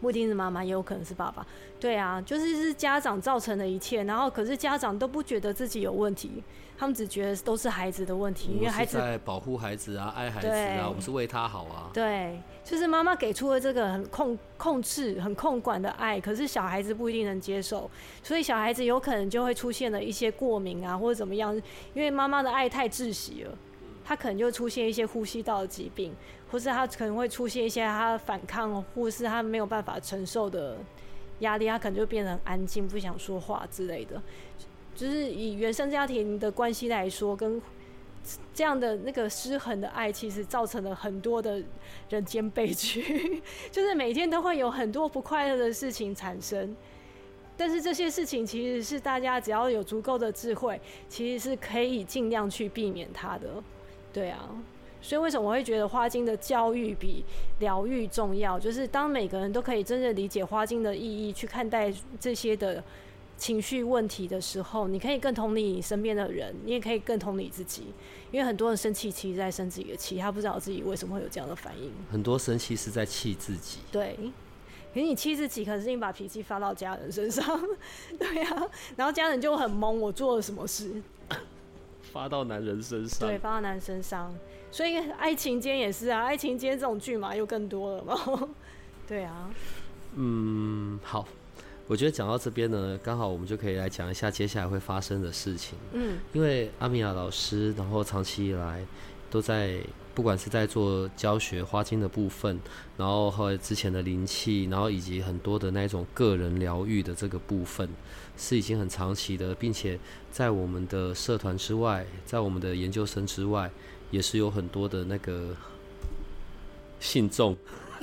[0.00, 1.46] 不一定是妈妈，也有可能是爸爸。
[1.78, 6.42] 对啊，就是是家长造成的一切，然后可是家长都不觉得自己有问题，
[6.80, 11.90] 他们只觉得都是孩子的问题，因为孩子在保护孩子啊，爱孩子啊，我们是为他好啊。
[11.92, 17.90] 对，就是妈妈给出了这个很控控制、很控管的爱，可是小孩子不一定能接受，
[18.22, 21.54] 所以小孩子有可能就会出现了一些过敏啊，或者怎么样，
[21.92, 23.52] 因为妈妈的爱太窒息了，
[24.02, 26.14] 他可能就出现一些呼吸道的疾病。
[26.50, 30.76] 或是他可能会出现一些他反抗，或是他没有办法承受的
[31.38, 34.20] 压力，他可能就变得很安静，不想说话之类的。
[34.94, 37.60] 就是以原生家庭的关系来说，跟
[38.52, 41.62] 这样的那个失衡的爱，其实造成了很多的
[42.08, 43.42] 人间悲剧。
[43.72, 46.76] 就是每天都会有很多不快乐的事情产生，
[47.56, 53.62] 但是这些事情其实是大家只要有足够的智慧，其实是可以尽量去避免它的。
[54.12, 54.50] 对啊。
[55.02, 57.24] 所以为什么我会觉得花精的教育比
[57.58, 58.60] 疗愈重要？
[58.60, 62.84] 就是当每个人都可以真正理解花精的意义，去看待这些的
[63.40, 67.86] 情绪问题的时候，你可以更同理你身边的人，你也可以更同理自己。
[68.30, 71.90] 因为很多人生气，其实在生自己的气，他不知道自己为什么会有这样的反应。
[72.12, 73.78] 很多生气是在气自己。
[73.90, 74.14] 对，
[74.92, 77.58] 可是你气自己，可是你把脾气发到家人身上，
[78.18, 81.02] 对呀，然后家人就很懵，我做了什么事？
[82.12, 83.26] 发到男人身上。
[83.26, 84.34] 对，发到男人身上。
[84.70, 88.48] 所以爱情间也是啊，爱情间这种剧嘛又更多了嘛，
[89.08, 89.50] 对啊。
[90.14, 91.26] 嗯，好，
[91.90, 95.76] 我觉得讲到这边呢，刚好我们就可以来讲一下接下来会发生的事情。
[95.92, 98.86] 嗯，因为阿米亚老师，然后长期以来
[99.28, 99.80] 都在，
[100.14, 102.60] 不管是在做教学花精的部分，
[102.96, 107.88] 然后和之前的灵气，然后以及很多的那种个人疗愈的这个部分，
[108.36, 109.98] 是已经很长期的，并且
[110.30, 113.68] 在我们的社团之外，在我们的研究生之外。
[114.12, 115.54] 也是有很多的那个
[116.98, 117.56] 信众，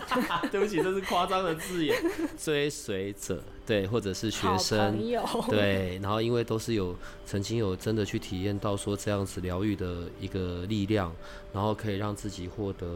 [0.51, 1.95] 对不起，这是夸张的字眼，
[2.37, 4.97] 追随者，对，或者是学生，
[5.49, 11.13] 对，然后因为都是有曾经有真的去体验到说这样子疗愈的一个力量，
[11.53, 12.87] 然后可以让自己获得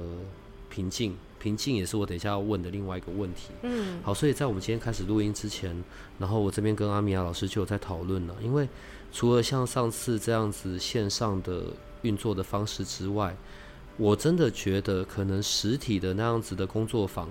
[0.69, 3.49] 平静，平静也是我等一下要问的另外一个问题。
[3.63, 5.75] 嗯，好，所以在我们今天开始录音之前，
[6.17, 8.67] 然后我这边跟阿米亚老师就有在讨论了，因为
[9.11, 11.63] 除了像上次这样子线上的
[12.03, 13.35] 运作的方式之外，
[14.01, 17.29] 我真的觉得可能实体的那样子的工作坊，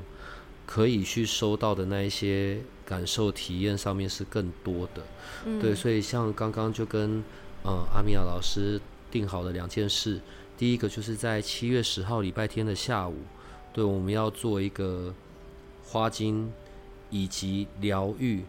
[0.64, 5.02] 可以去收到的那一些感受体验上面是更多的。
[5.60, 7.24] 对，所以像刚刚就跟
[7.64, 8.80] 呃阿米亚老师
[9.10, 10.20] 定好的两件事，
[10.56, 13.16] 第一个就是在七月十号礼拜天的下午，
[13.72, 15.12] 对，我们要做一个
[15.84, 16.52] 花精
[17.10, 18.44] 以及疗愈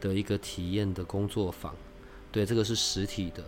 [0.00, 1.76] 的一个体验的工作坊，
[2.32, 3.44] 对，这个是实体的。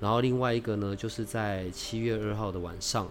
[0.00, 3.08] 然后另外一个呢，就是在七月二号的晚上，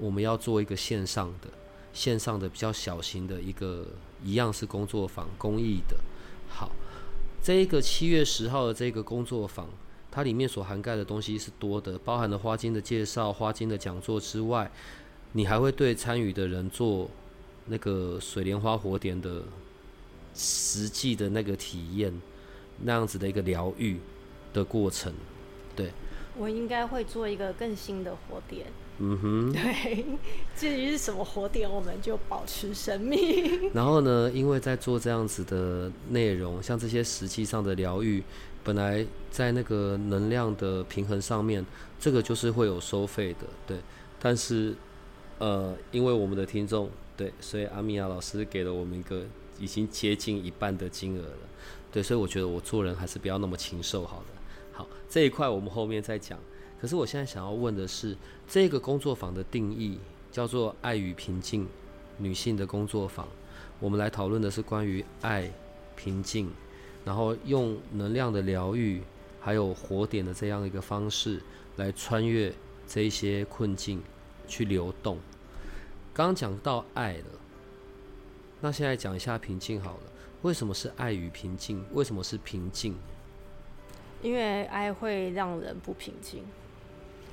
[0.00, 1.48] 我们要做一个线上的、
[1.92, 3.86] 线上的比较小型的一个，
[4.24, 5.96] 一样是工作坊，公益的。
[6.48, 6.72] 好，
[7.42, 9.68] 这一个七月十号的这个工作坊，
[10.10, 14.70] 它里面所涵盖的东西是多的，包含了花精的介绍、花精的讲座之外，
[15.32, 17.08] 你还会对参与的人做
[17.66, 19.42] 那个水莲花火点的
[20.34, 22.12] 实际的那个体验，
[22.82, 23.98] 那样子的一个疗愈
[24.52, 25.12] 的过程，
[25.76, 25.92] 对。
[26.38, 28.66] 我应该会做一个更新的火点。
[29.02, 30.04] 嗯哼，对，
[30.54, 33.68] 至于是什么火点，我们就保持神秘。
[33.72, 38.22] 然后呢，因为在做这样子的内容，像这些实际上的疗愈，
[38.62, 41.64] 本来在那个能量的平衡上面，
[41.98, 43.78] 这个就是会有收费的，对。
[44.20, 44.74] 但是，
[45.38, 49.22] 呃，因为我们的听众对，所以阿米亚老师给了我们一个
[49.58, 51.48] 已经接近一半的金额了，
[51.90, 54.26] 对，所以我觉得我做人还是不要那么禽兽好了。
[54.72, 56.38] 好，这一块我们后面再讲。
[56.80, 58.16] 可是我现在想要问的是，
[58.48, 59.98] 这个工作坊的定义
[60.32, 61.68] 叫做“爱与平静”，
[62.16, 63.28] 女性的工作坊。
[63.78, 65.50] 我们来讨论的是关于爱、
[65.94, 66.50] 平静，
[67.04, 69.02] 然后用能量的疗愈，
[69.40, 71.42] 还有火点的这样一个方式
[71.76, 72.50] 来穿越
[72.86, 74.02] 这些困境，
[74.48, 75.18] 去流动。
[76.14, 77.24] 刚刚讲到爱了，
[78.62, 80.02] 那现在讲一下平静好了。
[80.42, 81.84] 为什么是爱与平静？
[81.92, 82.96] 为什么是平静？
[84.22, 86.42] 因为爱会让人不平静。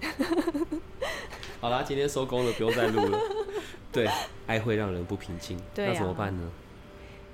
[1.59, 3.19] 好啦，今天收工了，不用再录了。
[3.91, 4.07] 对，
[4.45, 6.51] 爱会让人不平静，那怎么办呢？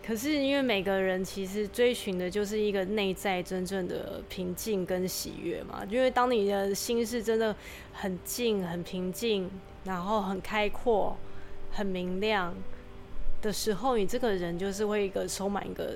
[0.06, 5.82] 可是因为每个人其实追寻的就是一个内在真正的平静跟喜悦嘛。
[5.89, 7.56] 因为当你的心是真的
[7.93, 9.49] 很静、很平静，
[9.86, 11.15] 然后很开阔、
[11.71, 12.54] 很明亮
[13.41, 15.95] 的时候，你这个人就是会一个充满一个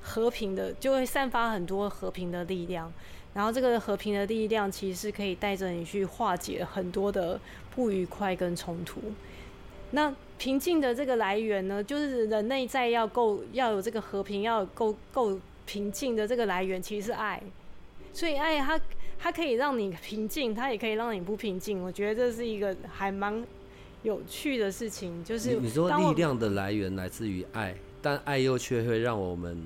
[0.00, 2.92] 和平的，就会散发很多和平的力量。
[3.34, 7.40] 然后这个和平的力量其实是可以带着你去化解很多的
[7.74, 9.00] 不愉快跟冲突。
[9.92, 17.42] 那平静的这个来源呢，就是人内在要够要有这个和平，要够够平静的这个来源其实是爱。
[18.12, 18.78] 所以爱它
[19.18, 21.82] 它可以让你平静，它也可以让你不平静。
[21.82, 23.42] 我觉得这是一个还蛮
[24.02, 25.24] 有趣的事情。
[25.24, 29.64] 就是你说力量的来源来自于爱，但爱又却会让我们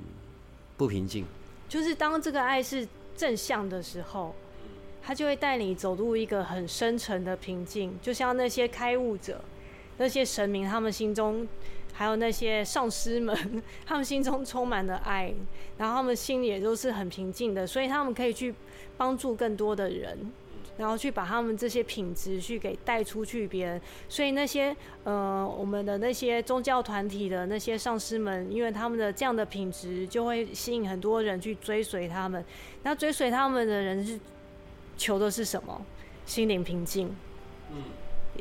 [0.77, 1.25] 不平静。
[1.69, 2.87] 就是当这个爱是。
[3.17, 4.35] 正向的时候，
[5.03, 9.43] 他就会带你走入一个很深沉的平静，就像那些开悟者、
[9.99, 11.47] 那些神明，他们心中
[11.93, 13.35] 还有那些上师们，
[13.87, 15.33] 他们心中充满了爱，
[15.79, 18.55] 然后他们心里也都是很平静的，所以他们可以去
[18.97, 20.33] 帮助更多的人。
[20.79, 32.45] 然后去把他们这些品质去给带出去别人，所以那些呃我们的那些宗教团体的那些上师们，因为他们的这样的品质，就会吸引很多人去追随他们。
[32.83, 34.21] 那追随他们的人是
[34.99, 35.81] 求的是什么？
[36.27, 37.15] 心灵平静，
[37.73, 37.83] 嗯，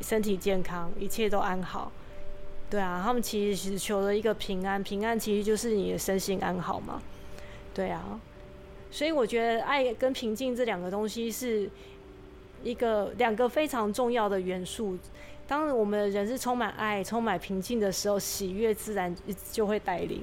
[0.02, 1.89] 身体健康，一切都安好。
[2.69, 7.02] 对啊，他们其实求了一个平安，平安其实就是你的身心安好嘛。
[7.74, 8.19] 对啊，
[8.91, 11.69] 所以我觉得爱跟平静这两个东西是。
[12.65, 14.97] 一个两个非常重要的元素，
[15.47, 19.15] 当我们人是充满爱、充满平静的时候，喜悦自然
[19.51, 20.21] 就会带领。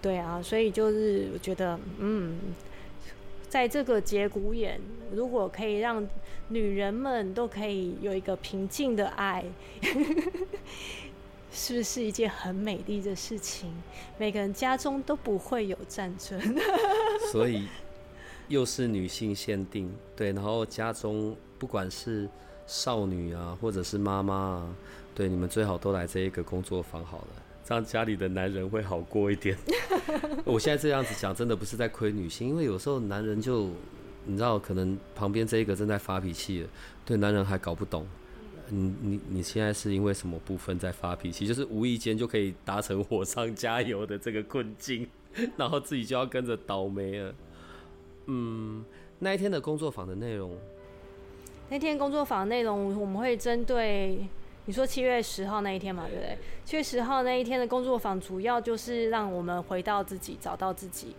[0.00, 2.38] 对啊，所以就是我觉得，嗯，
[3.48, 4.80] 在这个节骨眼，
[5.12, 6.08] 如果可以让
[6.48, 9.44] 女人们都可以有一个平静的爱，
[11.52, 13.70] 是不是一件很美丽的事情？
[14.18, 16.40] 每个人家中都不会有战争。
[17.32, 17.66] 所以
[18.52, 21.36] 又是女性限定，对，然后家中。
[21.58, 22.28] 不管是
[22.66, 24.76] 少女啊，或者是妈妈啊，
[25.14, 29.56] 对你们最好都来这一个工作坊好了，这样家里的男人会好过一点。
[30.44, 33.70] 我现在这样子讲，真的不是在亏女性，因为有时候男人就
[34.26, 36.68] 你知道，可能旁边这一个正在发脾气了，
[37.06, 38.04] 对男人还搞不懂，
[38.68, 41.46] 你你你现在是因为什么部分在发脾气？
[41.46, 45.06] 就是无意间就可以达成火上加油的这个困境，
[45.56, 47.32] 然后自己就要跟着倒霉了。
[48.26, 48.84] 嗯，
[49.18, 50.56] 那一天的工作坊的内容。
[51.68, 54.26] 那天工作坊内容，我们会针对
[54.66, 56.38] 你说七月十号那一天嘛，对不对？
[56.64, 61.14] 七月十号那一天的工作坊，主要就是让我们回到自己，找到自己，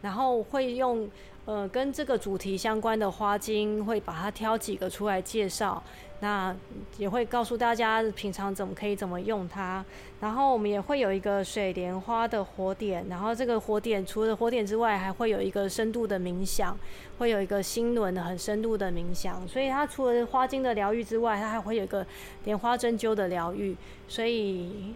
[0.00, 1.08] 然后会用。
[1.44, 5.82] 呃，跟这个主题相关的花精，会把它挑几个出来介绍。
[6.22, 6.54] 那
[6.98, 9.84] 也会告诉大家平常怎么可以怎么用它。
[10.20, 16.78] 然后我们也会有一个水莲花的火点，然后这个火点除了火点之外，还会有一个深度的冥想，
[17.18, 19.46] 会有一个心轮的很深度的冥想。
[19.48, 22.06] 所以它除了花精的疗愈之外，它还会有一个
[22.44, 23.76] 莲花针灸的疗愈。
[24.06, 24.94] 所以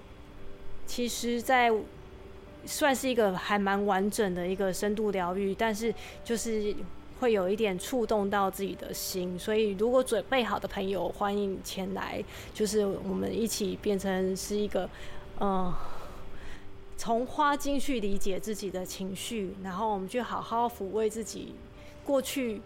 [0.87, 1.73] 其实，在
[2.65, 6.73] 算是一个还蛮完整的一个深度疗愈，但是就是
[7.19, 14.89] 会有一点触动到自己的心，所以如果准备好的朋友，欢迎前来，就是我们一起变成是一个，
[15.41, 15.73] 嗯，
[16.97, 21.55] 从花精去理解自己的情绪，然后我们去好好抚慰自己
[22.05, 22.61] 过去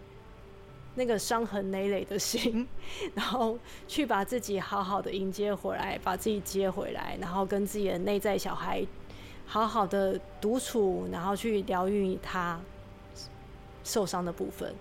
[0.95, 2.67] 那个伤痕累累的心，
[3.15, 8.85] 然后去把自己好好的迎接回来，把自己接回来，然后跟自己的内在小孩。
[9.43, 12.57] 好好的独处，然后去疗愈他
[13.83, 14.73] 受伤的部分。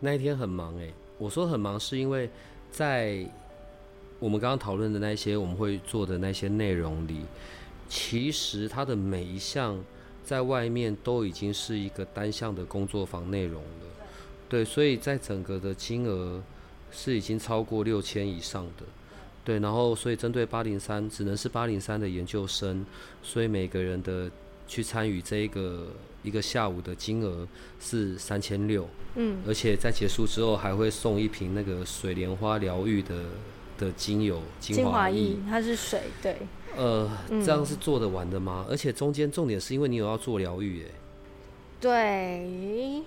[0.00, 2.28] 那一天很忙哎，我说很忙是因为
[2.70, 3.26] 在
[4.18, 7.22] 我们刚刚讨论的那些我们会做的那些内容里，
[7.88, 9.82] 其实它的每一项
[10.24, 13.86] 在外面都已经是一个单项的工作坊内容了。
[14.48, 16.42] 对，所以在整个的金额
[16.90, 18.84] 是已经超过六千以上的。
[19.44, 22.84] 对，然后所以针对八零三，只能是八零三的研究生，
[23.22, 24.30] 所以每个人的
[24.66, 25.86] 去参与这一个
[26.26, 27.46] 一个下午的金额
[27.80, 33.24] 是三千六，嗯，而且在结束之后还会送一瓶那个水莲花疗愈的
[33.78, 36.36] 的精油精华液，它是水，对，
[36.76, 38.66] 呃，这样是做得完的吗？
[38.68, 40.90] 而且中间重点是因为你有要做疗愈，哎，
[41.80, 43.02] 对。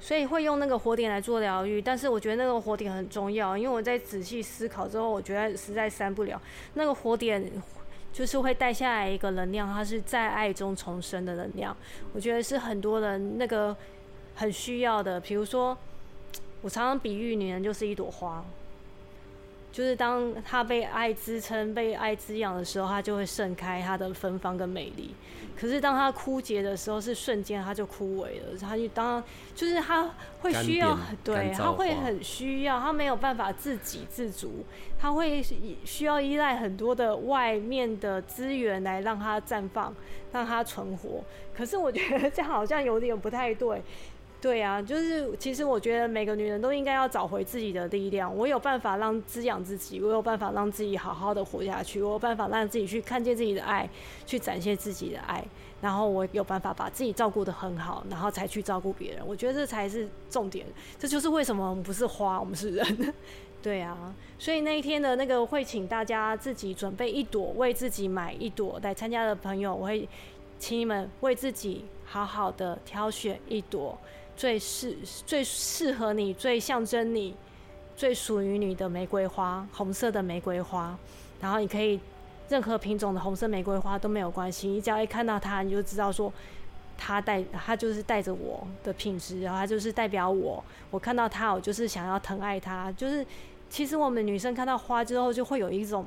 [0.00, 6.40] 所以会用那个火点来做疗愈，但是我觉得那个火点很重要，因为我在仔细思考之后，我觉得实在删不了。
[6.74, 7.50] 那个火点
[8.12, 11.76] 就是会带下来一个能量，它是在爱中重生的能量。
[12.12, 13.76] 我觉得是很多人那个
[14.34, 15.20] 很需要的。
[15.20, 15.76] 比如说，
[16.62, 18.44] 我常常比喻女人就是一朵花。
[19.78, 25.14] 就是当它被爱支撑、被爱滋养的时候，它就会盛开它的芬芳跟美丽。
[25.56, 28.58] 可是当它枯竭的时候，是瞬间它就枯萎了。
[28.60, 29.22] 它就当
[29.54, 30.10] 就是它
[30.40, 34.64] 会需要，对，它会很需要，它没有办法自给自足，
[34.98, 35.40] 它会
[35.84, 39.94] 需要依赖很多的外面的资源来让它绽放、
[40.32, 41.22] 让它存活。
[41.56, 43.80] 可是我觉得这样好像有点不太对。
[44.40, 48.32] 对啊，就是其实我觉得每个女人都应该要找回自己的力量。
[48.32, 53.90] 我有办法让滋养自己，我有办法让自己好好的活下去，我有办法让自己去看见自己的爱，
[54.24, 55.44] 去展现自己的爱，
[55.80, 59.26] 然后我有办法把自己照顾得很好，然后才去照顾别人。
[59.26, 60.64] 我觉得这才是重点，
[61.00, 63.14] 这就是为什么我们不是花，我们是人。
[63.60, 70.08] 对啊，所以那一天的那个会请大家自己准备一朵，为自己买一朵来参加的朋友，我会
[70.60, 73.98] 请你们为自己好好的挑选一朵。
[74.38, 74.96] 最适
[75.26, 77.34] 最适合你、最象征你、
[77.96, 80.96] 最属于你的玫瑰花，红色的玫瑰花。
[81.40, 81.98] 然后你可以
[82.48, 86.32] 任何品种的红色玫瑰花都没有关系，你只要一看到它，你就知道说
[86.96, 90.62] 它带它就是带着我的品质，然后它就是代表我。
[90.92, 92.92] 我看到它，我就是想要疼爱它。
[92.92, 93.26] 就是
[93.68, 96.06] 其实我们女生看到花之后，就会有一种。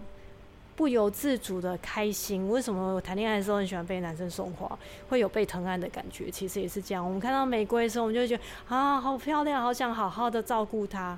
[0.75, 4.79] 不由自主的开心，为什么我谈恋爱的时候很喜欢被男生送花，
[5.09, 6.31] 会有被疼爱的感觉？
[6.31, 7.05] 其实也是这样。
[7.05, 11.17] 我们看到玫瑰的时候，我们就会觉得啊，好漂亮，好想好好的照顾它。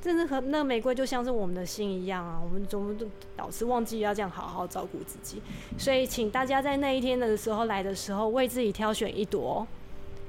[0.00, 3.06] 真的和那玫瑰就像是我们的心一样啊，我们怎么都
[3.36, 5.42] 老是忘记要这样好好照顾自己。
[5.76, 9.66] 所以，请大家在那一天的时候来的时候，为自己挑选一朵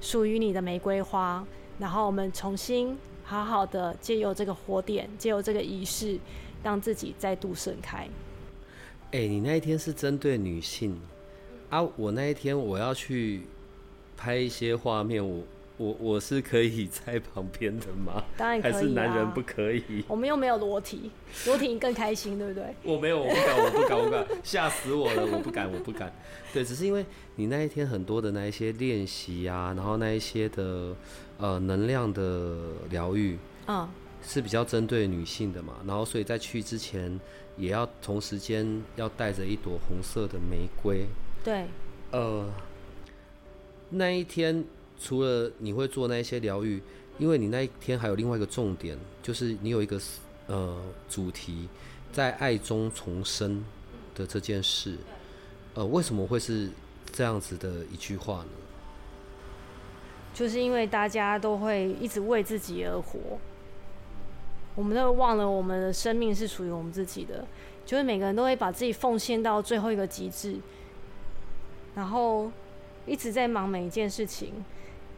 [0.01, 1.45] 属于你的玫瑰花，
[1.77, 6.17] 然后我们重新好好的借由这个火点，借由这个仪式，
[6.63, 8.08] 让自己再度盛开。
[9.12, 10.95] 哎，你那一天是针对女性
[11.72, 11.82] 啊？
[11.95, 13.41] 我那一天我要去
[14.15, 15.43] 拍一些画面，我
[15.78, 18.24] 我我是可以在旁边的吗？
[18.38, 20.04] 当然可以还是男人不可以？
[20.08, 21.10] 我们又没有裸体，
[21.48, 22.76] 裸体更开心，对不对？
[22.84, 25.26] 我没有，我不敢，我不敢，我不敢，吓死我了！
[25.26, 26.13] 我不敢，我不敢。
[26.54, 27.04] 对，只是因为
[27.36, 30.95] 你那一天很多的那一些练习啊，然后那一些的
[31.39, 32.58] 呃能量的
[32.91, 33.89] 疗愈，嗯，
[34.22, 37.19] 是比较针对女性的嘛，然后所以在去之前。
[37.60, 41.06] 也要同时间要带着一朵红色的玫瑰。
[41.43, 41.65] 对。
[42.12, 42.52] 呃，
[43.89, 44.63] 那一天
[45.00, 46.82] 除了你会做那一些疗愈，
[47.19, 50.02] 因为你那一天还有另外一个重点，就是你有一个
[50.48, 51.67] 呃主题，
[52.12, 53.63] 在爱中重生
[54.15, 54.98] 的这件事。
[55.75, 56.71] 呃，为什么会是
[57.12, 58.50] 这样子的一句话呢？
[60.33, 63.19] 就是因为大家都会一直为自己而活。
[64.80, 67.46] 我们都会忘了，我们的生命是属于我们自己的。
[67.86, 70.56] 就是每个人都会把自己奉献到最后一个极致，
[71.96, 72.50] 然后
[73.06, 74.54] 一直在忙每一件事情。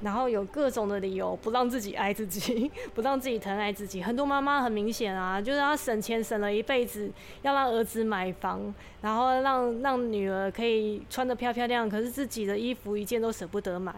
[0.02, 4.02] 然后有各种的理由不让自己爱自己， 不让自己疼爱自己。
[4.02, 7.12] 很多妈妈很明显啊，就是她省钱省了一辈子，
[7.44, 13.94] 要让儿子买房，然后让让女儿可以穿得漂漂亮，可是自己的衣服一件都舍不得买。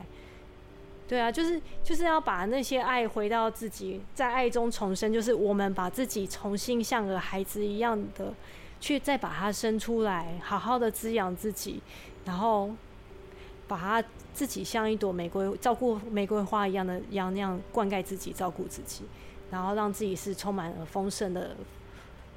[1.13, 8.33] 对啊，就是就是要把那些爱回到自己，在爱中重生，就是我们把自己重新像个孩子一样的
[8.79, 11.81] 去再把它生出来，好好的滋养自己，
[12.25, 12.71] 然后。
[13.65, 14.03] 把它
[14.33, 19.05] 自己像一朵玫瑰，照顾玫瑰花一样的，一样那样灌溉自己，照顾自己，
[19.49, 21.55] 然后让自己是充满了丰盛的、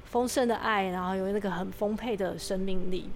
[0.05, 3.09] 丰盛的爱，然后有那个很丰沛的生命力。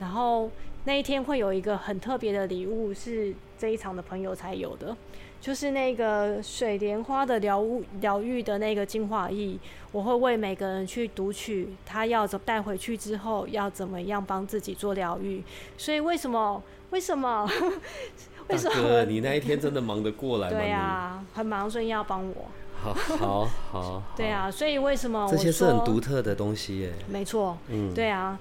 [0.00, 0.50] 然后
[0.84, 4.96] 那一天会有一个很特别的礼物，是这一场的朋友才有的，
[5.40, 9.58] 就是那个水莲花的疗愈疗愈的那个精华液，
[9.92, 15.42] 我会为每个人去读取，他要怎带回去之后要怎么样帮自己做疗愈。
[15.78, 16.62] 所以为什么？
[16.90, 17.48] 为什么？
[18.48, 19.04] 为什么？
[19.06, 20.58] 你那一天真的忙得过来吗？
[20.58, 22.34] 对啊，很忙，所以要帮我。
[22.76, 24.02] 好，好，好。
[24.14, 25.26] 对啊，所以为什么？
[25.30, 26.92] 这些是很独特的东西耶。
[27.08, 27.56] 没错。
[27.68, 27.94] 嗯。
[27.94, 28.38] 对啊，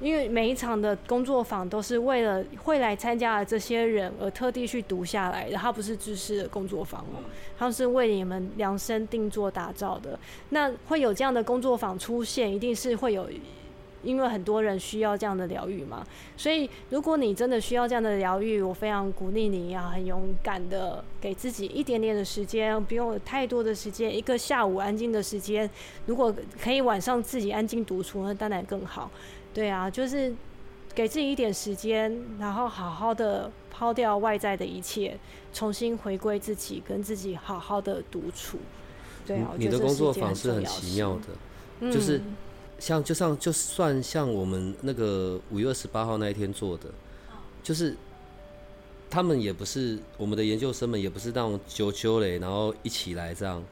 [0.00, 7.22] 因为每一场的工作坊都是为了会来参加的这些人而特地去读下来的，它不是知识的工作坊哦，
[7.58, 10.18] 它是为你们量身定做打造的。
[10.50, 13.28] 那会有这样的工作坊出现，一定是会有。
[14.02, 25.70] 因为很多人需要这样的疗愈嘛，所以如果你真的需要这样的疗愈，我非常鼓励你要很勇敢的给自己一点点的时间，不用太多的时间，一个下午安静的时间，
[26.04, 26.30] 如果
[26.60, 29.10] 可以晚上自己安静独处，那当然更好。
[29.54, 30.34] 对啊，就是
[30.94, 35.16] 给自己一点时间，然后好好的抛掉外在的一切，
[35.52, 38.58] 重新回归自己，跟自己好好的独处。
[39.24, 41.18] 对啊，你的工作坊是很奇妙
[41.80, 42.20] 的，就是。
[42.76, 46.90] 像就像就算像我们那个五月二十八号那一天做的，
[47.62, 47.96] 就是
[49.08, 53.62] 他们也不是我们的研究生们，也不是那种揪揪嘞，然后一起来这样，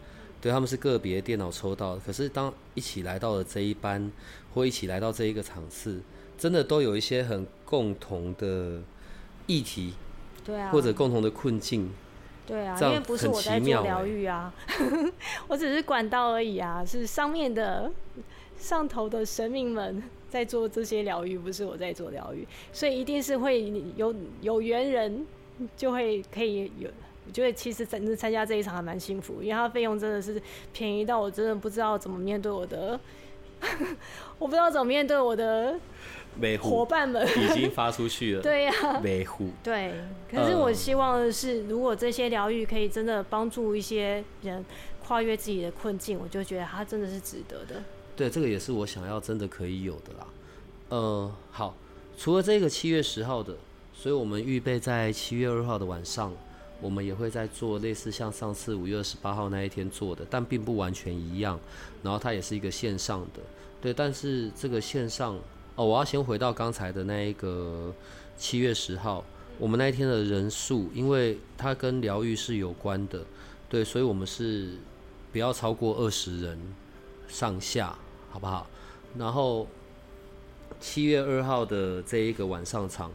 [0.41, 1.97] 对他们是个别电脑抽到。
[1.97, 4.11] 可是当一起来到了这一班，
[4.55, 6.01] 或一起来到这一个场次，
[6.37, 8.81] 真的都有一些很共同的
[9.47, 9.95] 议题，
[10.45, 11.91] 对啊，或者共同的困境，
[12.47, 14.55] 对啊，因为不是我在做疗愈啊，
[15.49, 17.91] 我只是管道而已啊，是上面的。
[18.59, 25.27] 上头的神明们在做这些疗愈，不是我在做疗愈，所以一定是会有有缘人
[25.77, 26.89] 就会可以有。
[27.27, 30.41] 我觉得其实整次参加这一场还蛮幸福，因为它费用真的是
[30.73, 33.01] 便宜到我真的不知道怎么面对我的，
[34.39, 35.79] 我不知道怎么面对我的
[36.61, 37.27] 伙伴们。
[37.27, 39.95] 已经发出去了， 对呀，维护对。
[40.31, 44.65] 可是我希望的是，如果这些疗愈可以真的帮助一些人
[45.05, 47.83] 跨越自己的困境，我就觉得它真的是值得的。
[48.17, 50.27] 对，这个也是我想要真的可以有的啦。
[50.89, 51.75] 呃，好，
[52.17, 53.57] 除了这个七月十号的，
[53.95, 56.33] 所以我们预备在七月二号的晚上，
[56.83, 61.59] 我们也会在做类似像上次五月二十八号那一天做的，但并不完全一样。
[62.03, 63.41] 然后它也是一个线上的，
[63.81, 65.39] 对，但是这个线上
[65.77, 67.95] 哦，我要先回到刚才的那一个
[68.37, 69.25] 七月十号，
[69.59, 73.25] 我们那一天的人数，因为它跟疗愈是有关的，
[73.71, 74.75] 对，所以我们是
[75.31, 76.59] 不要超过二十人。
[77.29, 77.97] 上下
[78.31, 78.67] 好不好？
[79.17, 79.67] 然后
[80.79, 83.11] 七月二号的这一个晚上场，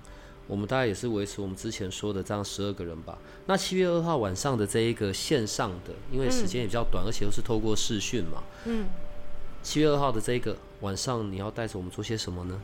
[0.48, 3.18] 我们大概也是维持我们之前说的这样十二个人吧。
[3.46, 8.44] 那七月二号晚上的这一个线上的，因为时间也比较短，而且都是透过视讯嘛。
[8.66, 8.88] 嗯。
[9.62, 12.62] 七月二号的这一个晚上，你要带着我们做些什么呢？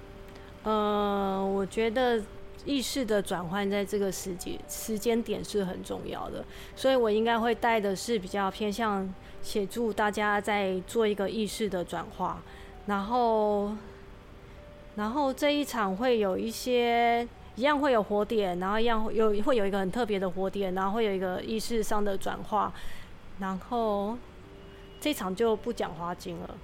[0.64, 2.22] 呃，我觉得
[2.66, 9.14] 意识的转换在这个时间时间点是很重要的，所以我应该会带的是比较偏向。
[9.44, 12.42] 协助大家在做一个意识的转化，
[12.86, 13.74] 然后，
[14.96, 22.74] 然后这一场会有一些一样会有火点，然后一样有会有一个很特别的火点，然后会有一个意识上的转化，
[23.40, 24.18] 然后
[25.00, 26.56] 这场就不讲花精了，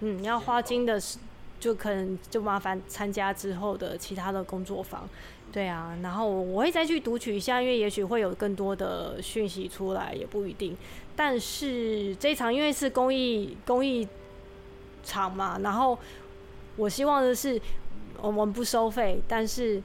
[0.00, 1.18] 嗯，要花精的是
[1.58, 5.08] 就可能就麻烦参加之后的其他的工作坊。
[5.52, 10.76] 对啊，然后我会再去读取一下，因为也许会有更多的讯息出来，也不一定。
[11.14, 14.06] 但是这一场因为是公益公益
[15.04, 15.96] 场嘛，然后
[16.74, 17.60] 我希望的是
[18.20, 19.80] 我们不收费，但是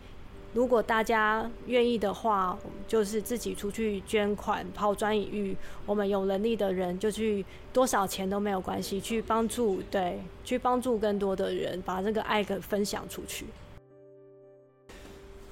[0.51, 13.45] 如果大家愿意的话，就是自己出去捐款抛砖引玉，我们有能力的人就去多少钱都没有关系，去帮助对，去帮助更多的人，把这个爱给分享出去。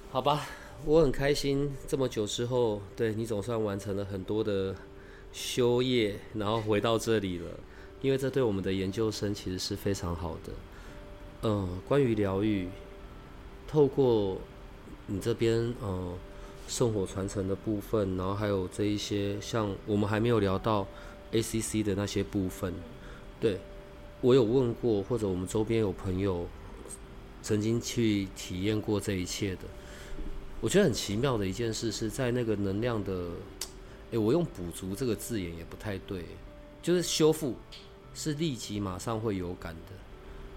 [0.09, 0.47] 好吧，
[0.83, 4.73] 我很开心，这么久之后，对你总算完成了很多的
[5.31, 7.51] 修业，然后回到这里了。
[8.01, 10.53] 因为这对我们的研究生其实是非常好的。
[11.43, 12.67] 嗯，关于疗愈，
[13.67, 14.37] 透过
[15.07, 16.15] 你这边嗯
[16.67, 20.85] 圣火传承的部分，然后还有这一些像我们还没有聊到
[21.31, 22.73] ACC 的那些部分，
[23.39, 23.59] 对
[24.21, 26.45] 我有问过，或者我们周边有朋友
[27.41, 29.61] 曾经去体验过这一切的。
[30.59, 33.29] 我觉得很奇妙的一件事是在那个能量的，
[34.11, 36.25] 诶，我用补足这个字眼也不太对，
[36.81, 37.55] 就是修复
[38.13, 39.93] 是立即马上会有感的。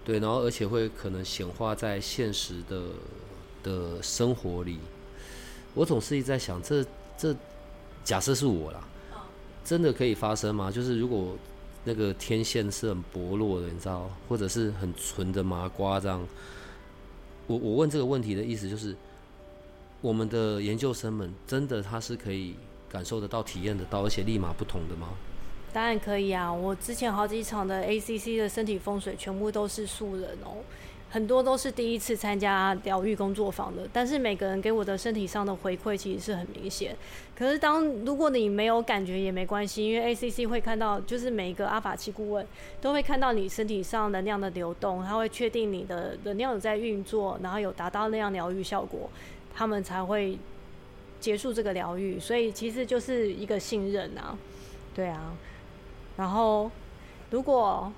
[0.03, 2.85] 对，然后而且会可能显化在现实的
[3.63, 4.79] 的生活里。
[5.73, 6.85] 我总是一直在想，这
[7.17, 7.35] 这
[8.03, 8.83] 假设是我啦，
[9.63, 10.71] 真的可以发生吗？
[10.71, 11.37] 就是如果
[11.83, 16.25] 那个天线是很薄弱的，你知道，或者是很纯的麻瓜这样。
[17.47, 18.95] 我我问这个问题的意思就是，
[20.01, 22.55] 我们的研究生们真的他是可以
[22.89, 25.09] 感受得到、体验得到，而且立马不同的吗？
[25.73, 26.51] 当然可以啊！
[26.51, 30.57] 我之前好几场的 ACC 的身体风水全部都是素人哦，
[31.11, 36.95] 很多都是第一次参加疗愈工作坊的，但是每个人给我的身体上的回馈其实是很明显。
[37.37, 42.47] 可是当如果你没有感觉也没关系，因为 ACC 会看到，就是每一个阿法七顾问
[42.79, 49.09] 都会看到你身体上能量的流动，他会确定你的能量有在运作，然后有达到那样疗愈效果，
[49.53, 50.37] 他们才会
[51.19, 52.17] 结束这个疗愈。
[52.17, 54.37] 所以其实就是一个信任啊，
[54.95, 55.33] 对啊。
[56.17, 56.69] 然后，
[57.31, 57.91] 如果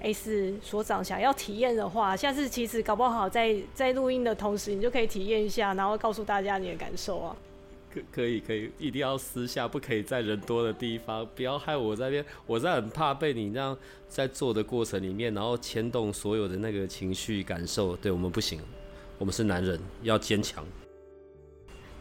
[0.00, 7.36] S 所长想要体验的话，下次其实搞不好在在录音的同时，你就可以体验一下，然后告诉大家你的感受啊。
[7.92, 12.24] 可可以可以，一定要私下，不可以在人多的地方，不要害我这边。
[12.46, 13.76] 我在很怕被你这样
[14.08, 17.96] 在做的过程里面，然后牵动所有的那个情绪感受。
[17.96, 18.60] 对我们不行，
[19.18, 20.64] 我们是男人，要坚强。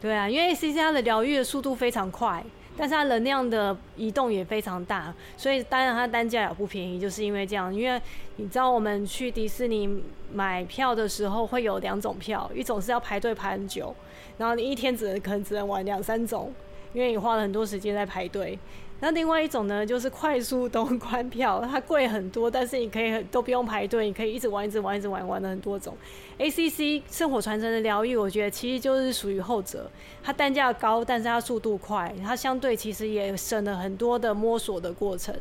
[0.01, 2.45] 对啊，因为 C C R 的疗愈的速度非常快。
[2.77, 7.73] 但是它能量的移动也非常大，所以当然它单价也不便宜，就是因为这样。
[7.73, 7.99] 因为
[8.35, 10.01] 你知道我们去迪士尼
[10.31, 13.95] 买票的时候会有两种票，一种是要排队排很久，
[14.37, 16.53] 然后你一天只能可能只能玩两三种，
[16.93, 18.57] 因为你花了很多时间在排队。
[18.99, 25.95] 那另外一种呢，就是快速通关票，它贵很多，但是你可以都不用排队，你可以一直玩、一直玩、一直玩，玩了很多种。
[26.39, 29.89] A C C 圣火传承的疗愈，我觉得其实就是属于后者，
[30.23, 35.35] 它单价高，但是它速度快，它相对其实也省了很多的摸索的过程。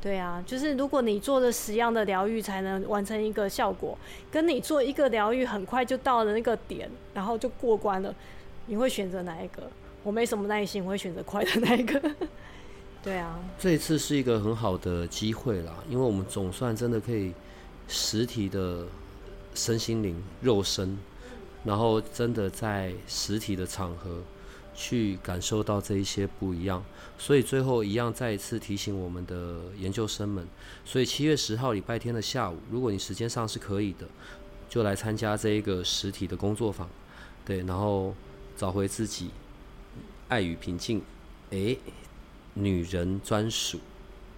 [0.00, 3.96] 对啊，就是如果你做了十样的疗愈才能完成一个效果，
[4.30, 8.14] 跟你做一个疗愈很快就到了那个点，然后就过关了，
[8.66, 9.62] 你会选择哪一个？
[10.02, 12.00] 我没什么耐心，我会选择快的那一个。
[13.04, 17.34] 对啊，这一次是一个很好的机会啦，因为我们总算真的可以
[17.86, 18.86] 实体的
[19.54, 20.96] 身心灵肉身，
[21.64, 24.22] 然后真的在实体的场合
[24.74, 26.82] 去感受到这一些不一样。
[27.18, 30.48] 所以最后一样再一次提醒我们的研究生们，
[30.82, 34.06] 所以七月十号礼拜天的下午，如果你时间上是可以的，
[34.66, 36.88] 就来参加这一个实体的工作坊，
[37.44, 38.14] 对，然后
[38.56, 39.28] 找回自己
[40.28, 41.02] 爱与平静，
[41.50, 41.78] 诶。
[42.54, 43.78] 女人专属，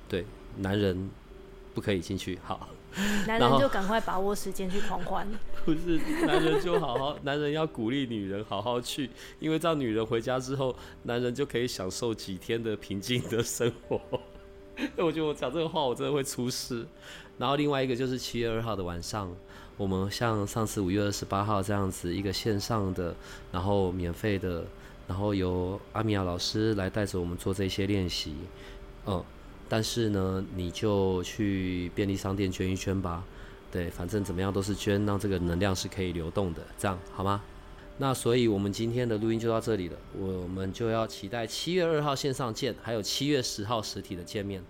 [0.08, 0.24] 对，
[0.56, 1.10] 男人
[1.74, 2.38] 不可以进去。
[2.42, 2.68] 好，
[3.26, 5.28] 男人就赶快把握时间去狂欢。
[5.64, 14.00] 不是，男人就好好， 男人要鼓励女人好好去，因为这样女人回家之后，男人就可以享受几天的平静的生活。
[14.96, 16.86] 我觉得我讲这个话，我真的会出事。
[17.36, 19.30] 然后另外一个就是七月二号的晚上，
[19.76, 23.14] 我们像上次五月二十八号这样子一个线上的，
[23.52, 24.64] 然后免费的。
[25.08, 28.34] 然后由阿米亚老师来带着我们做这些练习，
[29.06, 29.22] 嗯，
[29.68, 33.24] 但是呢，你就去便利商店捐一捐吧，
[33.70, 37.40] 对，反正怎么样都是捐，让这个能量是可以流动的，这样好吗？
[37.98, 44.62] 那所以我们今天的录音就到这里了，我们就要期待七月二号线上见，还有七月十号实体的见面，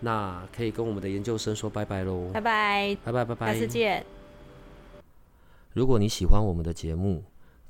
[0.00, 4.04] 那可以跟我们的研究生说拜拜喽，拜拜，拜拜拜拜，下次见。
[5.72, 7.24] 如果你喜欢我们的节目。